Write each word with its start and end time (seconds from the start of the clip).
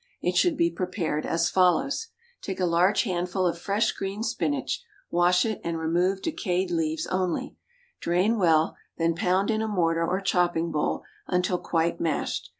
It 0.19 0.35
should 0.35 0.57
be 0.57 0.71
prepared 0.71 1.27
as 1.27 1.51
follows: 1.51 2.07
Take 2.41 2.59
a 2.59 2.65
large 2.65 3.03
handful 3.03 3.45
of 3.45 3.59
fresh 3.59 3.91
green 3.91 4.23
spinach, 4.23 4.83
wash 5.11 5.45
it, 5.45 5.61
and 5.63 5.77
remove 5.77 6.23
decayed 6.23 6.71
leaves 6.71 7.05
only; 7.05 7.55
drain 7.99 8.39
well, 8.39 8.75
then 8.97 9.13
pound 9.13 9.51
in 9.51 9.61
a 9.61 9.67
mortar 9.67 10.03
or 10.03 10.19
chopping 10.19 10.71
bowl 10.71 11.03
until 11.27 11.59
quite 11.59 11.99
mashed. 12.01 12.49